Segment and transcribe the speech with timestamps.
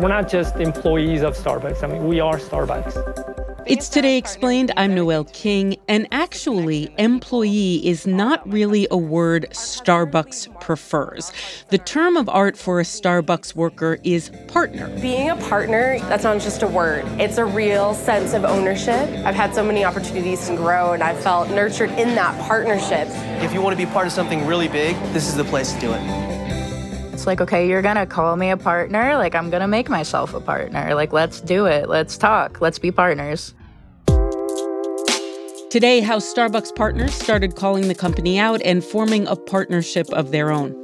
[0.00, 1.82] We're not just employees of Starbucks.
[1.82, 3.32] I mean, we are Starbucks.
[3.66, 4.72] It's Today Explained.
[4.76, 5.76] I'm Noel King.
[5.88, 11.32] And actually, employee is not really a word Starbucks prefers.
[11.68, 14.88] The term of art for a Starbucks worker is partner.
[15.00, 19.08] Being a partner, that's not just a word, it's a real sense of ownership.
[19.24, 23.08] I've had so many opportunities to grow, and I've felt nurtured in that partnership.
[23.42, 25.80] If you want to be part of something really big, this is the place to
[25.80, 26.23] do it.
[27.14, 29.16] It's like, okay, you're gonna call me a partner.
[29.16, 30.96] Like, I'm gonna make myself a partner.
[30.96, 31.88] Like, let's do it.
[31.88, 32.60] Let's talk.
[32.60, 33.54] Let's be partners.
[35.70, 40.50] Today, how Starbucks partners started calling the company out and forming a partnership of their
[40.50, 40.83] own.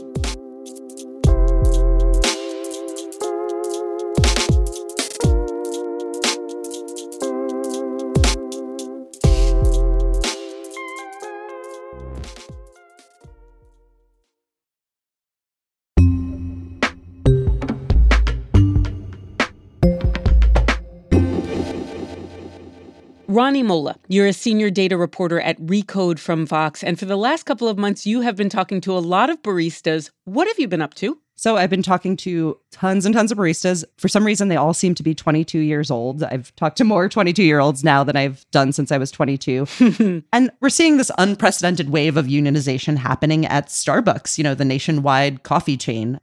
[23.31, 26.83] Rani Molla, you're a senior data reporter at Recode from Vox.
[26.83, 29.41] And for the last couple of months, you have been talking to a lot of
[29.43, 30.11] baristas.
[30.25, 31.17] What have you been up to?
[31.37, 33.85] So I've been talking to tons and tons of baristas.
[33.99, 36.25] For some reason, they all seem to be 22 years old.
[36.25, 40.25] I've talked to more 22 year olds now than I've done since I was 22.
[40.33, 45.45] and we're seeing this unprecedented wave of unionization happening at Starbucks, you know, the nationwide
[45.45, 46.19] coffee chain.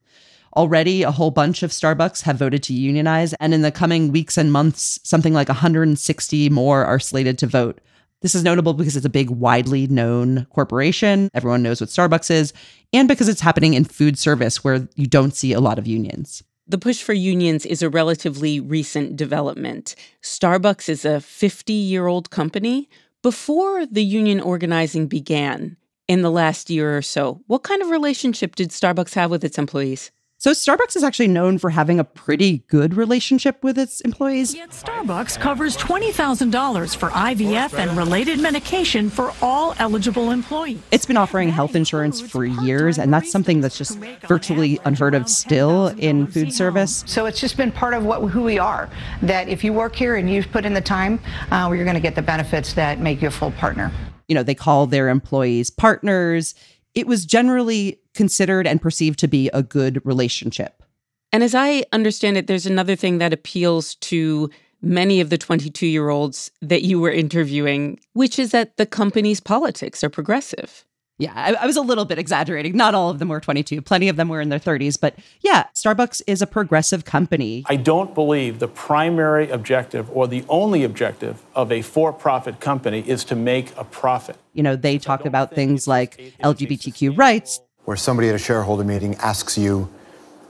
[0.58, 4.40] Already, a whole bunch of Starbucks have voted to unionize, and in the coming weeks
[4.40, 7.80] and months, something like 160 more are slated to vote.
[8.24, 11.30] This is notable because it's a big, widely known corporation.
[11.36, 12.54] Everyone knows what Starbucks is,
[12.92, 16.42] and because it's happening in food service where you don't see a lot of unions.
[16.66, 19.94] The push for unions is a relatively recent development.
[20.24, 22.90] Starbucks is a 50 year old company.
[23.22, 28.56] Before the union organizing began in the last year or so, what kind of relationship
[28.56, 30.10] did Starbucks have with its employees?
[30.48, 34.56] So Starbucks is actually known for having a pretty good relationship with its employees.
[34.56, 40.80] Yet Starbucks covers $20,000 for IVF and related medication for all eligible employees.
[40.90, 45.28] It's been offering health insurance for years, and that's something that's just virtually unheard of
[45.28, 47.04] still in food service.
[47.08, 48.90] So it's just been part of what who we are.
[49.24, 51.20] That if you work here and you put in the time,
[51.52, 53.92] uh, you're going to get the benefits that make you a full partner.
[54.30, 56.56] You know, they call their employees partners
[56.98, 60.84] it was generally considered and perceived to be a good relationship.
[61.32, 64.50] And as I understand it, there's another thing that appeals to
[64.82, 69.40] many of the 22 year olds that you were interviewing, which is that the company's
[69.40, 70.84] politics are progressive.
[71.20, 72.78] Yeah, I, I, was a little bit exaggerating.
[72.78, 73.82] Not all of them were 22.
[73.82, 75.00] Plenty of them were in their 30s.
[75.00, 77.64] But yeah, Starbucks is a progressive company.
[77.68, 83.00] I don't believe the primary objective or the only objective of a for profit company
[83.08, 84.38] is to make a profit.
[84.54, 87.62] You know, they talk about things like LGBTQ rights.
[87.88, 89.88] Where somebody at a shareholder meeting asks you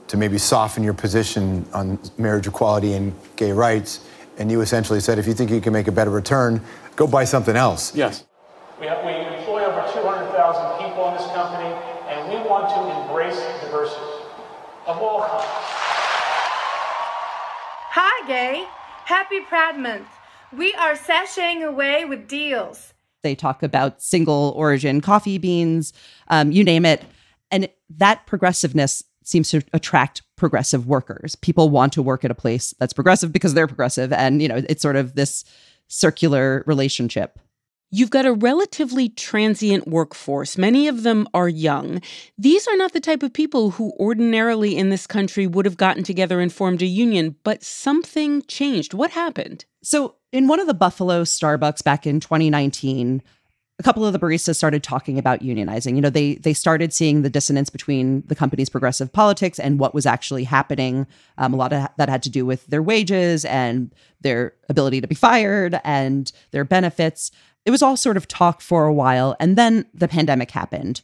[0.08, 4.04] to maybe soften your position on marriage equality and gay rights,
[4.38, 6.60] and you essentially said, if you think you can make a better return,
[6.96, 7.94] go buy something else.
[7.94, 8.24] Yes.
[8.80, 11.72] We, have, we employ over 200,000 people in this company,
[12.08, 14.24] and we want to embrace diversity
[14.88, 15.44] of all kinds.
[17.94, 18.66] Hi, gay.
[19.04, 20.08] Happy Pride Month.
[20.52, 22.94] We are sashaying away with deals.
[23.22, 25.92] They talk about single origin coffee beans,
[26.26, 27.04] um, you name it.
[27.50, 31.34] And that progressiveness seems to attract progressive workers.
[31.36, 34.12] People want to work at a place that's progressive because they're progressive.
[34.12, 35.44] And, you know, it's sort of this
[35.88, 37.38] circular relationship.
[37.90, 40.58] You've got a relatively transient workforce.
[40.58, 42.02] Many of them are young.
[42.36, 46.02] These are not the type of people who ordinarily in this country would have gotten
[46.02, 48.92] together and formed a union, but something changed.
[48.92, 49.64] What happened?
[49.82, 53.22] So, in one of the Buffalo Starbucks back in 2019,
[53.78, 55.94] a couple of the baristas started talking about unionizing.
[55.94, 59.94] You know, they they started seeing the dissonance between the company's progressive politics and what
[59.94, 61.06] was actually happening.
[61.38, 65.06] Um, a lot of that had to do with their wages and their ability to
[65.06, 67.30] be fired and their benefits.
[67.64, 71.02] It was all sort of talk for a while, and then the pandemic happened.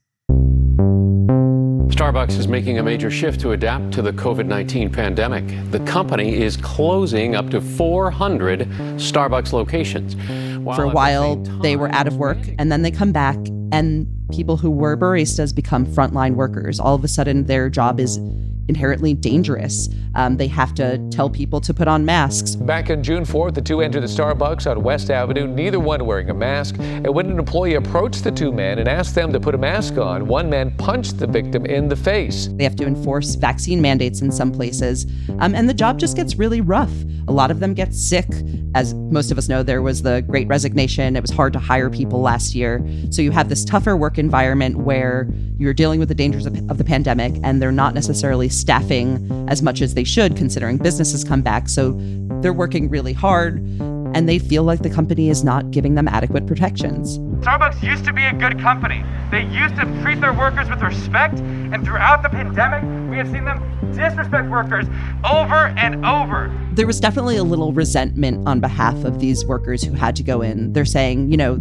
[1.95, 5.45] Starbucks is making a major shift to adapt to the COVID 19 pandemic.
[5.71, 8.63] The company is closing up to 400
[8.97, 10.17] Starbucks locations.
[10.65, 13.37] While For a while, the they were out of work, and then they come back,
[13.71, 16.81] and people who were baristas become frontline workers.
[16.81, 18.19] All of a sudden, their job is
[18.69, 19.89] inherently dangerous.
[20.15, 22.55] Um, they have to tell people to put on masks.
[22.55, 26.31] Back on June 4th, the two entered the Starbucks on West Avenue, neither one wearing
[26.31, 26.77] a mask.
[26.79, 29.99] And when an employee approached the two men and asked them to put a mask
[29.99, 32.49] on, one man punched the victim in the face.
[32.53, 35.07] They have to enforce vaccine mandates in some places,
[35.41, 36.93] um, and the job just gets really rough.
[37.27, 38.29] A lot of them get sick.
[38.75, 41.17] As most of us know, there was the great resignation.
[41.17, 42.85] It was hard to hire people last year.
[43.11, 46.79] So you have this tougher work environment where you're dealing with the dangers of, of
[46.79, 51.43] the pandemic, and they're not necessarily staffing as much as they should, considering businesses come
[51.43, 51.69] back.
[51.69, 51.93] So
[52.41, 53.59] they're working really hard
[54.15, 57.19] and they feel like the company is not giving them adequate protections.
[57.45, 59.05] Starbucks used to be a good company.
[59.31, 63.45] They used to treat their workers with respect, and throughout the pandemic, we have seen
[63.45, 63.61] them
[63.93, 64.87] disrespect workers
[65.29, 66.57] over and over.
[66.73, 70.41] There was definitely a little resentment on behalf of these workers who had to go
[70.43, 70.73] in.
[70.73, 71.61] They're saying, you know,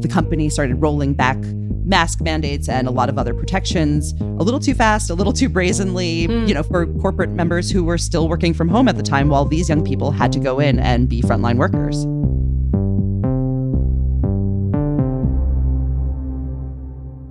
[0.00, 1.38] the company started rolling back
[1.84, 5.48] mask mandates and a lot of other protections a little too fast, a little too
[5.48, 6.48] brazenly, mm.
[6.48, 9.44] you know, for corporate members who were still working from home at the time while
[9.44, 12.06] these young people had to go in and be frontline workers.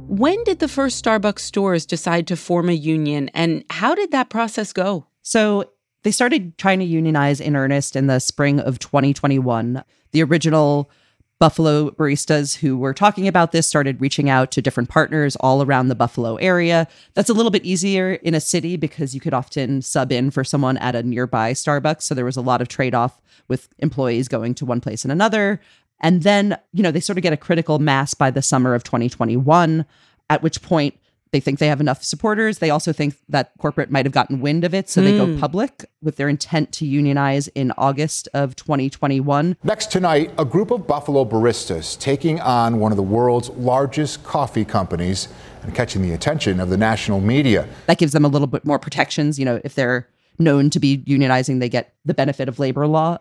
[0.07, 4.30] When did the first Starbucks stores decide to form a union and how did that
[4.30, 5.07] process go?
[5.24, 5.71] So
[6.03, 9.83] they started trying to unionize in earnest in the spring of 2021.
[10.12, 10.92] The original
[11.41, 15.88] Buffalo baristas who were talking about this started reaching out to different partners all around
[15.88, 16.88] the Buffalo area.
[17.15, 20.43] That's a little bit easier in a city because you could often sub in for
[20.43, 22.03] someone at a nearby Starbucks.
[22.03, 25.11] So there was a lot of trade off with employees going to one place and
[25.11, 25.59] another.
[25.99, 28.83] And then, you know, they sort of get a critical mass by the summer of
[28.83, 29.83] 2021,
[30.29, 30.93] at which point
[31.31, 32.60] they think they have enough supporters.
[32.60, 35.06] They also think that corporate might have gotten wind of it, so mm.
[35.06, 35.39] they go hmm.
[35.39, 39.56] public with their intent to unionize in August of 2021.
[39.63, 44.66] Next tonight, a group of Buffalo baristas taking on one of the world's largest coffee
[44.66, 45.30] companies
[45.63, 47.68] and catching the attention of the national media.
[47.88, 49.39] That gives them a little bit more protections.
[49.39, 53.19] You know, if they're known to be unionizing, they get the benefit of labor law.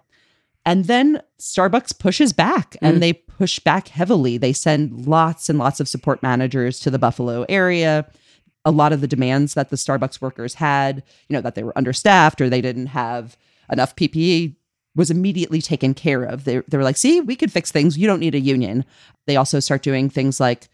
[0.67, 3.01] And then Starbucks pushes back and mm.
[3.01, 4.37] they push back heavily.
[4.37, 8.07] They send lots and lots of support managers to the Buffalo area.
[8.67, 11.77] A lot of the demands that the Starbucks workers had, you know, that they were
[11.77, 13.39] understaffed or they didn't have
[13.73, 14.57] enough PPE
[14.95, 16.45] was immediately taken care of.
[16.45, 17.97] They, they were like, see, we could fix things.
[17.97, 18.85] You don't need a union.
[19.27, 20.69] They also start doing things like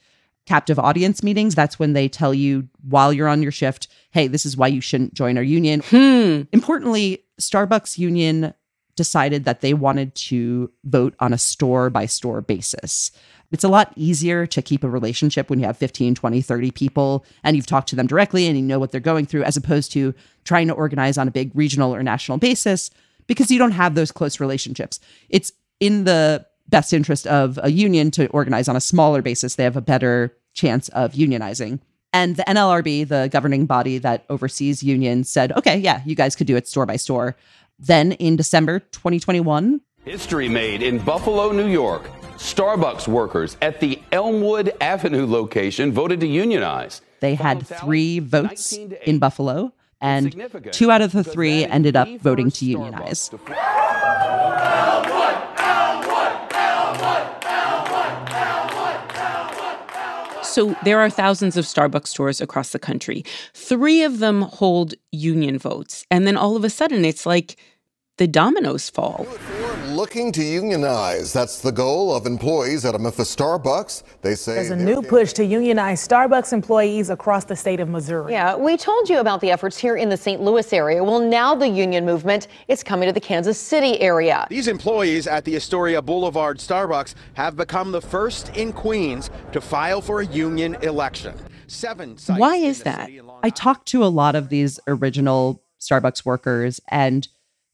[0.44, 1.54] captive audience meetings.
[1.54, 4.80] That's when they tell you while you're on your shift, hey, this is why you
[4.80, 5.82] shouldn't join our union.
[5.86, 6.42] Hmm.
[6.52, 8.54] Importantly, Starbucks union
[8.96, 13.12] decided that they wanted to vote on a store by store basis.
[13.52, 17.24] It's a lot easier to keep a relationship when you have 15, 20, 30 people
[17.44, 19.92] and you've talked to them directly and you know what they're going through, as opposed
[19.92, 20.14] to
[20.44, 22.90] trying to organize on a big regional or national basis
[23.26, 24.98] because you don't have those close relationships.
[25.28, 29.54] It's in the best interest of a union to organize on a smaller basis.
[29.54, 31.80] They have a better chance of unionizing.
[32.12, 36.46] And the NLRB, the governing body that oversees unions, said, okay, yeah, you guys could
[36.46, 37.36] do it store by store.
[37.78, 42.08] Then in December 2021, history made in Buffalo, New York.
[42.36, 47.00] Starbucks workers at the Elmwood Avenue location voted to unionize.
[47.20, 48.72] They had three votes
[49.04, 53.30] in Buffalo, and two out of the three ended up voting to unionize.
[60.56, 63.26] So there are thousands of Starbucks stores across the country.
[63.52, 66.06] Three of them hold union votes.
[66.10, 67.58] And then all of a sudden, it's like
[68.16, 69.26] the dominoes fall
[69.96, 71.32] looking to unionize.
[71.32, 74.02] That's the goal of employees at a Memphis Starbucks.
[74.20, 78.32] They say there's a new push to unionize Starbucks employees across the state of Missouri.
[78.32, 80.42] Yeah, we told you about the efforts here in the St.
[80.42, 81.02] Louis area.
[81.02, 84.46] Well, now the union movement is coming to the Kansas City area.
[84.50, 90.02] These employees at the Astoria Boulevard Starbucks have become the first in Queens to file
[90.02, 91.34] for a union election.
[91.68, 92.18] Seven.
[92.36, 93.08] Why is that?
[93.42, 97.26] I talked to a lot of these original Starbucks workers and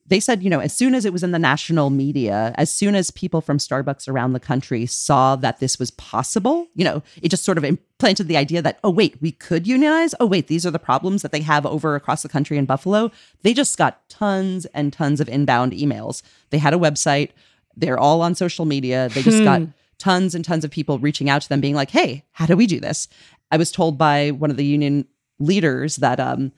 [0.06, 2.94] they said, you know, as soon as it was in the national media, as soon
[2.94, 7.28] as people from Starbucks around the country saw that this was possible, you know, it
[7.28, 10.14] just sort of implanted the idea that, oh, wait, we could unionize.
[10.18, 13.12] Oh, wait, these are the problems that they have over across the country in Buffalo.
[13.42, 16.22] They just got tons and tons of inbound emails.
[16.50, 17.30] They had a website,
[17.76, 19.08] they're all on social media.
[19.08, 19.70] They just got hmm.
[19.98, 22.66] tons and tons of people reaching out to them, being like, hey, how do we
[22.66, 23.08] do this?
[23.50, 25.06] I was told by one of the union
[25.38, 26.52] leaders that um,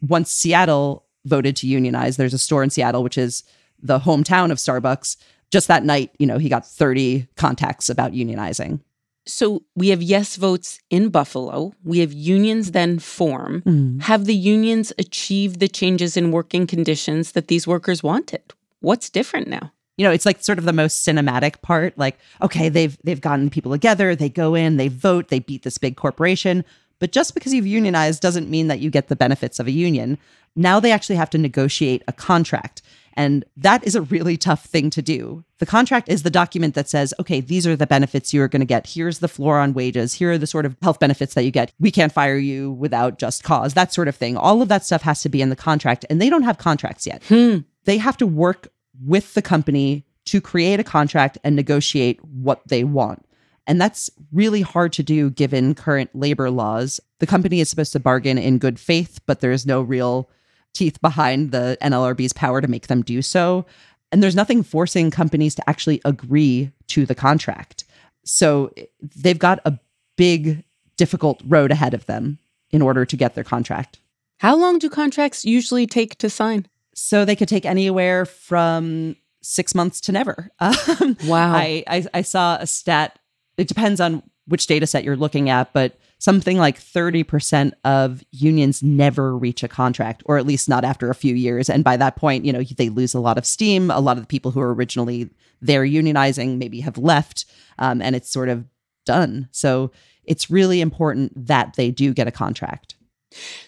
[0.00, 2.16] once Seattle voted to unionize.
[2.16, 3.44] There's a store in Seattle, which is
[3.80, 5.16] the hometown of Starbucks.
[5.50, 8.80] Just that night, you know, he got 30 contacts about unionizing.
[9.28, 11.74] So we have yes votes in Buffalo.
[11.84, 13.62] We have unions then form.
[13.62, 14.02] Mm.
[14.02, 18.42] Have the unions achieved the changes in working conditions that these workers wanted?
[18.80, 19.72] What's different now?
[19.98, 21.98] You know, it's like sort of the most cinematic part.
[21.98, 25.76] Like, okay, they've they've gotten people together, they go in, they vote, they beat this
[25.76, 26.64] big corporation.
[26.98, 30.18] But just because you've unionized doesn't mean that you get the benefits of a union.
[30.56, 32.82] Now they actually have to negotiate a contract.
[33.14, 35.44] And that is a really tough thing to do.
[35.58, 38.66] The contract is the document that says, okay, these are the benefits you're going to
[38.66, 38.86] get.
[38.86, 40.14] Here's the floor on wages.
[40.14, 41.72] Here are the sort of health benefits that you get.
[41.80, 44.36] We can't fire you without just cause, that sort of thing.
[44.36, 46.04] All of that stuff has to be in the contract.
[46.08, 47.24] And they don't have contracts yet.
[47.24, 47.58] Hmm.
[47.86, 48.68] They have to work
[49.04, 53.24] with the company to create a contract and negotiate what they want.
[53.68, 57.00] And that's really hard to do given current labor laws.
[57.20, 60.28] The company is supposed to bargain in good faith, but there is no real
[60.72, 63.66] teeth behind the NLRB's power to make them do so.
[64.10, 67.84] And there's nothing forcing companies to actually agree to the contract.
[68.24, 68.72] So
[69.16, 69.78] they've got a
[70.16, 70.64] big,
[70.96, 72.38] difficult road ahead of them
[72.70, 74.00] in order to get their contract.
[74.38, 76.66] How long do contracts usually take to sign?
[76.94, 80.50] So they could take anywhere from six months to never.
[80.60, 81.54] Um, wow.
[81.54, 83.18] I, I, I saw a stat.
[83.58, 88.82] It depends on which data set you're looking at, but something like 30% of unions
[88.82, 91.68] never reach a contract, or at least not after a few years.
[91.68, 93.90] And by that point, you know, they lose a lot of steam.
[93.90, 97.44] A lot of the people who are originally there unionizing maybe have left,
[97.78, 98.64] um, and it's sort of
[99.04, 99.48] done.
[99.52, 99.90] So
[100.24, 102.94] it's really important that they do get a contract.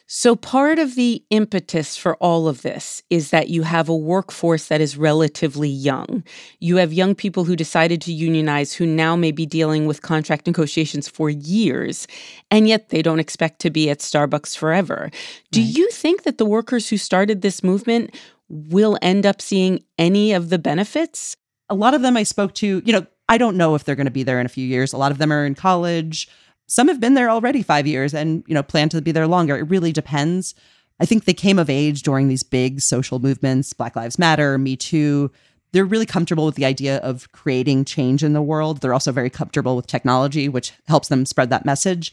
[0.07, 4.67] So, part of the impetus for all of this is that you have a workforce
[4.67, 6.25] that is relatively young.
[6.59, 10.47] You have young people who decided to unionize who now may be dealing with contract
[10.47, 12.09] negotiations for years,
[12.51, 15.11] and yet they don't expect to be at Starbucks forever.
[15.53, 15.77] Do right.
[15.77, 18.15] you think that the workers who started this movement
[18.49, 21.37] will end up seeing any of the benefits?
[21.69, 24.07] A lot of them I spoke to, you know, I don't know if they're going
[24.07, 24.93] to be there in a few years.
[24.93, 26.29] A lot of them are in college.
[26.71, 29.57] Some have been there already five years and, you know, plan to be there longer.
[29.57, 30.55] It really depends.
[31.01, 34.77] I think they came of age during these big social movements, Black Lives Matter, Me
[34.77, 35.33] Too.
[35.73, 38.81] They're really comfortable with the idea of creating change in the world.
[38.81, 42.13] They're also very comfortable with technology, which helps them spread that message.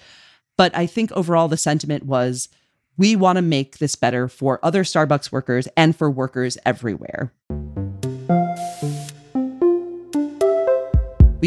[0.57, 2.49] But I think overall, the sentiment was
[2.97, 7.31] we want to make this better for other Starbucks workers and for workers everywhere.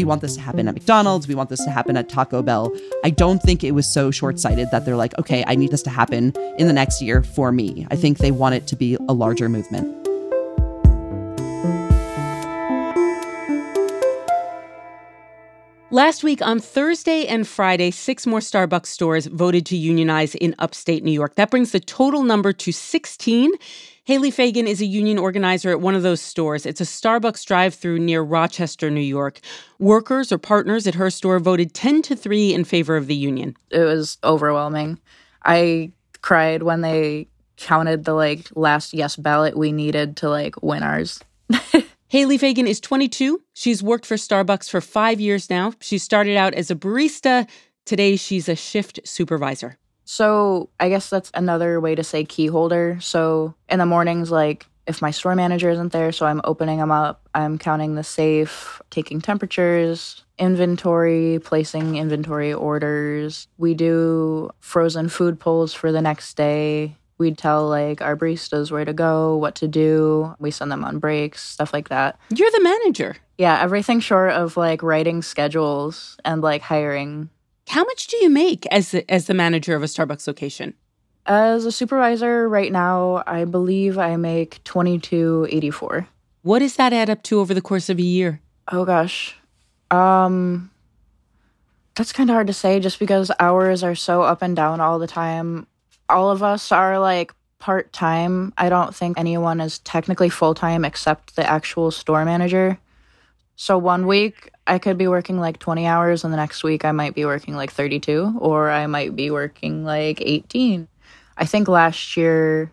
[0.01, 2.75] We want this to happen at McDonald's, we want this to happen at Taco Bell.
[3.03, 5.83] I don't think it was so short sighted that they're like, okay, I need this
[5.83, 7.85] to happen in the next year for me.
[7.91, 9.95] I think they want it to be a larger movement.
[15.91, 21.03] Last week on Thursday and Friday, six more Starbucks stores voted to unionize in upstate
[21.03, 21.35] New York.
[21.35, 23.51] That brings the total number to 16.
[24.11, 26.65] Haley Fagan is a union organizer at one of those stores.
[26.65, 29.39] It's a Starbucks drive through near Rochester, New York.
[29.79, 33.55] Workers or partners at her store voted 10 to 3 in favor of the union.
[33.69, 34.99] It was overwhelming.
[35.45, 40.83] I cried when they counted the like last yes ballot we needed to like win
[40.83, 41.21] ours.
[42.09, 43.41] Haley Fagan is 22.
[43.53, 45.71] She's worked for Starbucks for five years now.
[45.79, 47.47] She started out as a barista.
[47.85, 49.77] Today, she's a shift supervisor.
[50.05, 52.97] So I guess that's another way to say key holder.
[53.01, 56.91] So in the mornings, like if my store manager isn't there, so I'm opening them
[56.91, 63.47] up, I'm counting the safe, taking temperatures, inventory, placing inventory orders.
[63.57, 66.97] We do frozen food pulls for the next day.
[67.19, 70.35] We'd tell like our baristas where to go, what to do.
[70.39, 72.19] We send them on breaks, stuff like that.
[72.33, 73.17] You're the manager.
[73.37, 77.29] Yeah, everything short of like writing schedules and like hiring
[77.71, 80.73] how much do you make as the, as the manager of a Starbucks location?
[81.25, 86.07] As a supervisor right now, I believe I make 2284.
[86.41, 88.41] What does that add up to over the course of a year?
[88.71, 89.37] Oh gosh.
[89.89, 90.69] Um
[91.95, 94.99] that's kind of hard to say just because hours are so up and down all
[94.99, 95.67] the time.
[96.09, 98.53] All of us are like part time.
[98.57, 102.79] I don't think anyone is technically full time except the actual store manager.
[103.55, 106.91] So one week I could be working like 20 hours and the next week I
[106.91, 110.87] might be working like 32 or I might be working like 18.
[111.37, 112.71] I think last year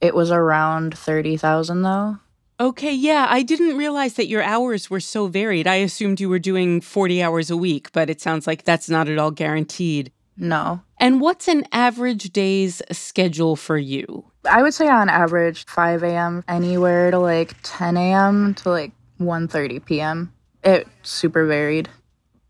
[0.00, 2.18] it was around 30,000 though.
[2.58, 5.66] Okay, yeah, I didn't realize that your hours were so varied.
[5.66, 9.08] I assumed you were doing 40 hours a week, but it sounds like that's not
[9.08, 10.12] at all guaranteed.
[10.36, 10.82] No.
[10.98, 14.24] And what's an average day's schedule for you?
[14.48, 16.44] I would say on average 5 a.m.
[16.48, 18.54] anywhere to like 10 a.m.
[18.56, 20.32] to like 1:30 p.m.
[20.64, 21.88] It super varied.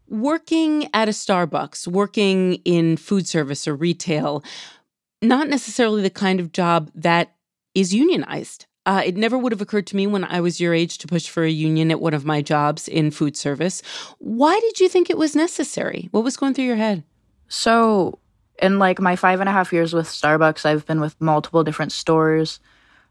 [0.09, 4.43] Working at a Starbucks, working in food service or retail,
[5.23, 7.35] not necessarily the kind of job that
[7.75, 8.67] is unionized.
[8.87, 11.29] Uh, it never would have occurred to me when I was your age to push
[11.29, 13.83] for a union at one of my jobs in food service.
[14.19, 16.09] Why did you think it was necessary?
[16.13, 17.05] What was going through your head?
[17.49, 18.19] So,
[18.61, 21.93] in like my five and a half years with Starbucks, I've been with multiple different
[21.93, 22.59] stores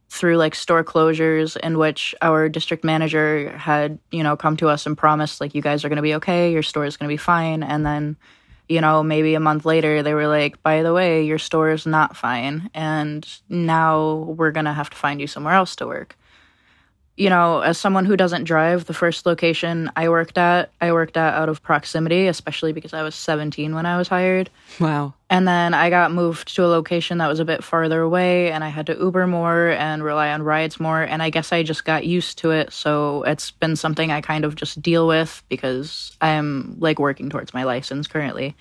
[0.10, 4.86] through like store closures in which our district manager had you know come to us
[4.86, 7.14] and promised like you guys are going to be okay your store is going to
[7.14, 7.64] be fine.
[7.64, 8.18] And then
[8.68, 11.86] you know maybe a month later they were like by the way your store is
[11.86, 16.16] not fine and now we're going to have to find you somewhere else to work
[17.20, 21.18] you know, as someone who doesn't drive, the first location I worked at, I worked
[21.18, 24.50] at out of proximity, especially because I was 17 when I was hired.
[24.80, 25.14] Wow.
[25.30, 28.64] And then I got moved to a location that was a bit farther away, and
[28.64, 31.02] I had to Uber more and rely on rides more.
[31.02, 32.72] And I guess I just got used to it.
[32.72, 37.54] So it's been something I kind of just deal with because I'm like working towards
[37.54, 38.56] my license currently.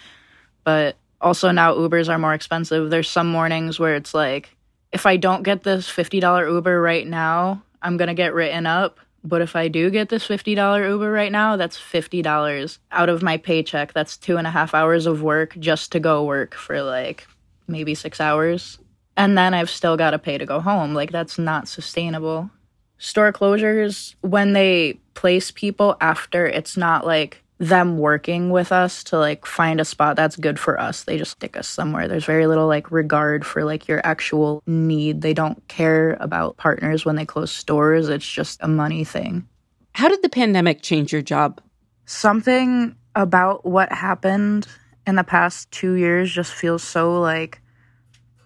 [0.64, 2.90] But also now Ubers are more expensive.
[2.90, 4.50] There's some mornings where it's like,
[4.90, 9.00] if I don't get this $50 Uber right now, I'm going to get written up.
[9.24, 13.36] But if I do get this $50 Uber right now, that's $50 out of my
[13.36, 13.92] paycheck.
[13.92, 17.26] That's two and a half hours of work just to go work for like
[17.66, 18.78] maybe six hours.
[19.16, 20.94] And then I've still got to pay to go home.
[20.94, 22.50] Like, that's not sustainable.
[22.98, 29.18] Store closures, when they place people after, it's not like them working with us to
[29.18, 31.02] like find a spot that's good for us.
[31.02, 32.06] They just stick us somewhere.
[32.06, 35.22] There's very little like regard for like your actual need.
[35.22, 38.08] They don't care about partners when they close stores.
[38.08, 39.48] It's just a money thing.
[39.92, 41.60] How did the pandemic change your job?
[42.06, 44.68] Something about what happened
[45.06, 47.60] in the past 2 years just feels so like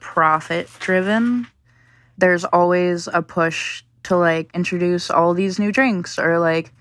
[0.00, 1.46] profit driven.
[2.16, 6.72] There's always a push to like introduce all these new drinks or like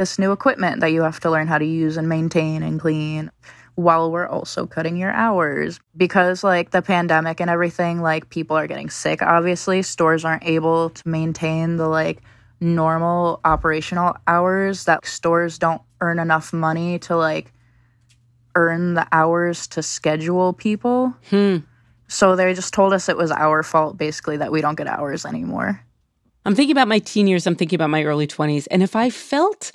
[0.00, 3.30] this new equipment that you have to learn how to use and maintain and clean
[3.74, 5.78] while we're also cutting your hours.
[5.94, 9.82] Because like the pandemic and everything like people are getting sick obviously.
[9.82, 12.22] Stores aren't able to maintain the like
[12.60, 17.52] normal operational hours that stores don't earn enough money to like
[18.54, 21.14] earn the hours to schedule people.
[21.28, 21.58] Hmm.
[22.08, 25.26] so they just told us it was our fault basically that we don't get hours
[25.26, 25.84] anymore
[26.44, 28.66] I'm thinking about my teen years, I'm thinking about my early 20s.
[28.70, 29.72] And if I felt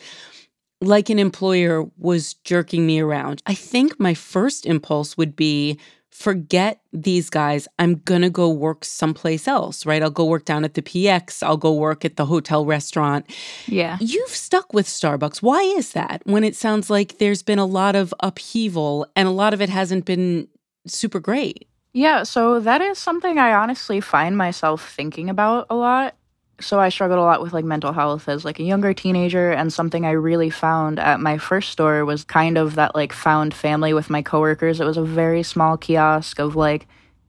[0.81, 5.79] like an employer was jerking me around, I think my first impulse would be
[6.15, 7.67] forget these guys.
[7.77, 10.01] I'm going to go work someplace else, right?
[10.01, 13.25] I'll go work down at the PX, I'll go work at the hotel restaurant.
[13.67, 13.98] Yeah.
[14.00, 15.41] You've stuck with Starbucks.
[15.41, 19.31] Why is that when it sounds like there's been a lot of upheaval and a
[19.31, 20.48] lot of it hasn't been
[20.88, 21.67] super great?
[21.91, 26.15] Yeah, so that is something I honestly find myself thinking about a lot
[26.59, 29.71] so I struggled a lot with like mental health as like a younger teenager and
[29.71, 33.93] something I really found at my first store was kind of that like found family
[33.93, 34.79] with my coworkers.
[34.79, 36.88] It was a very small kiosk of like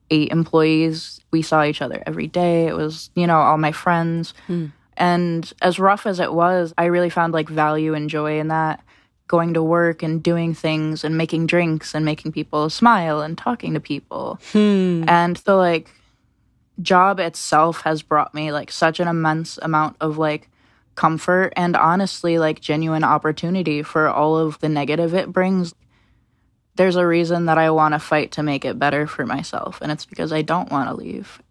[0.09, 1.19] eight employees.
[1.31, 2.67] We saw each other every day.
[2.67, 4.33] It was, you know, all my friends.
[4.47, 4.67] Hmm.
[4.95, 8.83] And as rough as it was, I really found like value and joy in that
[9.27, 13.73] going to work and doing things and making drinks and making people smile and talking
[13.73, 14.39] to people.
[14.53, 15.03] Hmm.
[15.07, 15.91] And so, like
[16.81, 20.49] job itself has brought me like such an immense amount of like
[20.95, 25.73] comfort and honestly like genuine opportunity for all of the negative it brings.
[26.75, 29.91] There's a reason that I want to fight to make it better for myself and
[29.91, 31.41] it's because I don't want to leave.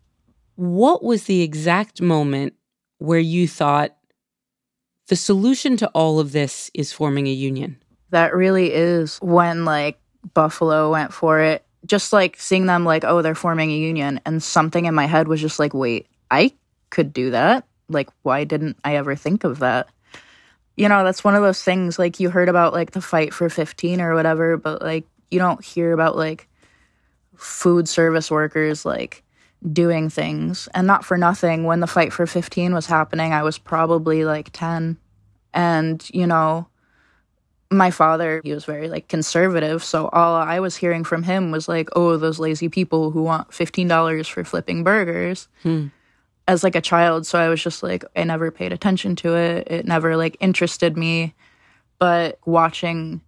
[0.54, 2.54] What was the exact moment
[2.98, 3.96] where you thought
[5.08, 7.82] the solution to all of this is forming a union?
[8.10, 10.00] That really is when like
[10.34, 14.42] buffalo went for it just like seeing them like oh they're forming a union and
[14.42, 16.52] something in my head was just like wait i
[16.90, 17.64] could do that?
[17.88, 19.88] Like why didn't i ever think of that?
[20.76, 23.48] You know that's one of those things like you heard about like the fight for
[23.48, 26.48] 15 or whatever but like you don't hear about like
[27.36, 29.22] food service workers like
[29.72, 30.68] doing things.
[30.74, 34.50] And not for nothing when the fight for 15 was happening i was probably like
[34.52, 34.96] 10
[35.54, 36.68] and you know
[37.70, 41.68] my father he was very like conservative so all i was hearing from him was
[41.68, 45.86] like oh those lazy people who want $15 for flipping burgers Hmm.
[46.46, 47.26] as like a child.
[47.26, 49.66] So i was just like i never paid attention to it.
[49.70, 51.34] It never like interested me.
[51.98, 53.20] But watching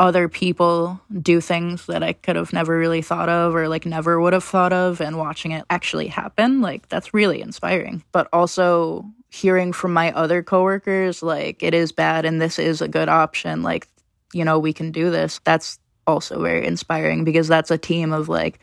[0.00, 4.20] other people do things that i could have never really thought of or like never
[4.20, 8.02] would have thought of and watching it actually happen like that's really inspiring.
[8.12, 12.88] But also hearing from my other coworkers like it is bad and this is a
[12.88, 13.86] good option like
[14.32, 18.28] you know we can do this that's also very inspiring because that's a team of
[18.28, 18.58] like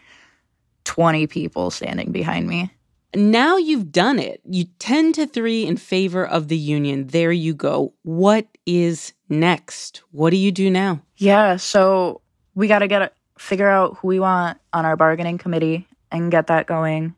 [0.85, 2.71] 20 people standing behind me.
[3.15, 4.41] Now you've done it.
[4.43, 7.07] You 10 to 3 in favor of the union.
[7.07, 7.93] There you go.
[8.01, 10.01] What is next?
[10.11, 11.01] What do you do now?
[11.17, 12.21] Yeah so
[12.55, 16.47] we got to get figure out who we want on our bargaining committee and get
[16.47, 17.13] that going.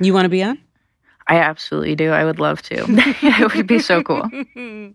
[0.00, 0.58] You want to be on
[1.30, 2.10] I absolutely do.
[2.10, 2.74] I would love to.
[3.22, 4.28] it would be so cool.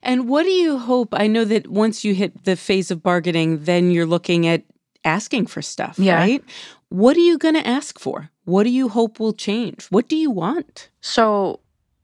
[0.00, 1.08] And what do you hope?
[1.12, 4.62] I know that once you hit the phase of bargaining, then you're looking at
[5.04, 6.14] asking for stuff, Yeah.
[6.18, 6.44] right?
[6.88, 8.30] What are you going to ask for?
[8.44, 9.86] What do you hope will change?
[9.90, 10.88] What do you want?
[11.00, 11.58] So,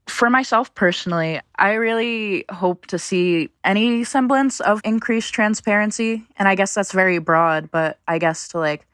[0.07, 6.21] for myself personally, I really hope to see any semblance of increased transparency.
[6.35, 8.85] And I guess that's very broad, but I guess to like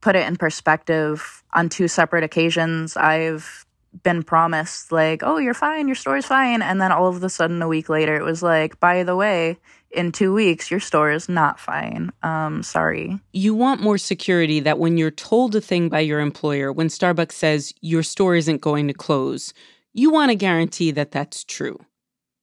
[0.00, 3.66] put it in perspective, on two separate occasions, I've
[4.02, 7.62] been promised like, "Oh, you're fine, your store's fine," and then all of a sudden
[7.62, 9.58] a week later it was like, "By the way,
[9.90, 13.18] in 2 weeks your store is not fine." Um sorry.
[13.32, 17.32] You want more security that when you're told a thing by your employer, when Starbucks
[17.32, 19.54] says your store isn't going to close,
[19.94, 21.78] you want to guarantee that that's true.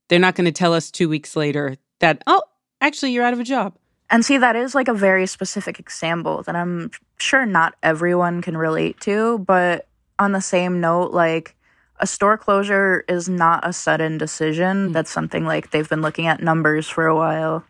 [0.10, 2.41] They're not going to tell us 2 weeks later that, "Oh,
[2.81, 3.75] actually you're out of a job."
[4.10, 8.55] And see, that is like a very specific example that I'm sure not everyone can
[8.55, 9.39] relate to.
[9.39, 9.88] But
[10.19, 11.56] on the same note, like
[11.99, 14.88] a store closure is not a sudden decision.
[14.88, 14.91] Hmm.
[14.91, 17.63] That's something like they've been looking at numbers for a while.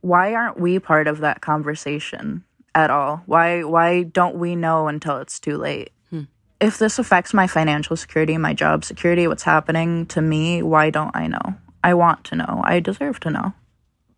[0.00, 3.22] Why aren't we part of that conversation at all?
[3.26, 5.90] Why why don't we know until it's too late?
[6.10, 6.24] Hmm.
[6.60, 11.14] If this affects my financial security, my job security, what's happening to me, why don't
[11.14, 11.54] I know?
[11.82, 12.62] I want to know.
[12.64, 13.52] I deserve to know.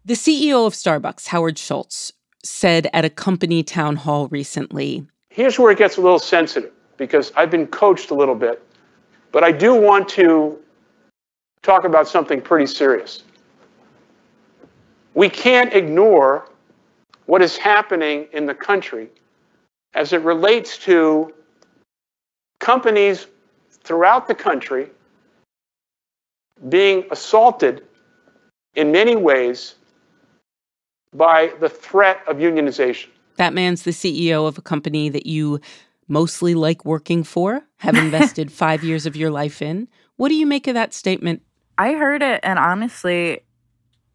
[0.05, 2.13] The CEO of Starbucks, Howard Schultz,
[2.45, 7.33] said at a company town hall recently Here's where it gets a little sensitive because
[7.37, 8.63] I've been coached a little bit,
[9.33, 10.59] but I do want to
[11.63, 13.25] talk about something pretty serious.
[15.15, 16.49] We can't ignore
[17.27, 19.09] what is happening in the country
[19.95, 21.33] as it relates to
[22.61, 23.27] companies
[23.71, 24.91] throughout the country
[26.69, 27.85] being assaulted
[28.75, 29.75] in many ways
[31.15, 33.09] by the threat of unionization.
[33.37, 35.61] That man's the CEO of a company that you
[36.09, 39.89] mostly like working for, have invested five years of your life in.
[40.17, 41.43] What do you make of that statement?
[41.79, 43.41] I heard it and honestly,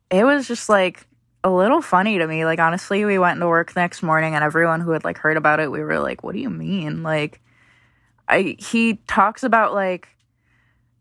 [0.10, 1.06] it was just like
[1.43, 2.45] a little funny to me.
[2.45, 5.38] Like honestly, we went into work the next morning and everyone who had like heard
[5.38, 7.41] about it, we were like, "What do you mean?" Like
[8.27, 10.08] I he talks about like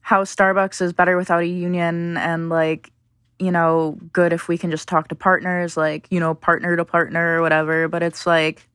[0.01, 2.93] how Starbucks is better without a union and like
[3.41, 6.85] you know, good if we can just talk to partners, like, you know, partner to
[6.85, 7.89] partner or whatever.
[7.89, 8.69] But it's like,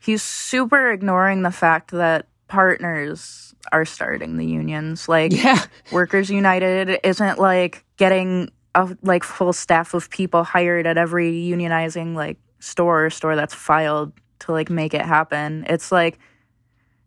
[0.00, 5.08] he's super ignoring the fact that partners are starting the unions.
[5.08, 5.64] Like, yeah.
[5.92, 12.14] Workers United isn't like getting a like full staff of people hired at every unionizing
[12.14, 15.64] like store or store that's filed to like make it happen.
[15.68, 16.18] It's like,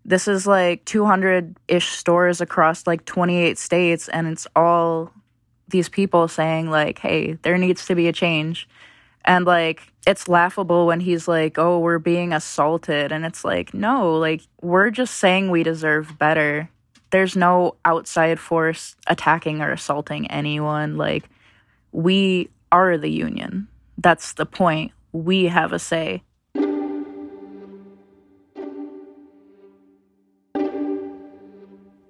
[0.05, 5.11] this is like 200 ish stores across like 28 states, and it's all
[5.69, 8.67] these people saying like hey there needs to be a change
[9.25, 13.11] and like it's laughable when he's like oh we're being assaulted.
[13.11, 16.69] And it's like no like we're just saying we deserve better.
[17.11, 20.97] There's no outside force attacking or assaulting anyone.
[20.97, 21.29] Like
[21.91, 23.67] we are the union.
[23.97, 24.91] That's the point.
[25.11, 26.23] We have a say.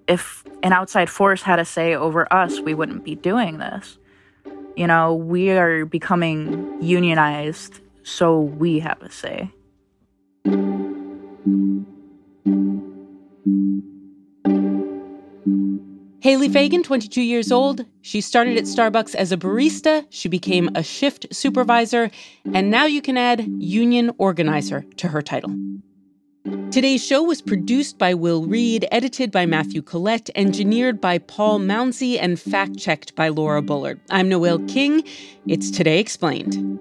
[0.07, 3.97] If an outside force had a say over us, we wouldn't be doing this.
[4.75, 9.51] You know, we are becoming unionized, so we have a say.
[16.21, 17.85] Haley Fagan, 22 years old.
[18.01, 20.05] She started at Starbucks as a barista.
[20.09, 22.09] She became a shift supervisor.
[22.53, 25.53] And now you can add union organizer to her title.
[26.43, 32.17] Today's show was produced by Will Reid, edited by Matthew Collette, engineered by Paul Mounsey,
[32.19, 34.01] and fact checked by Laura Bullard.
[34.09, 35.03] I'm Noel King.
[35.47, 36.79] It's Today Explained.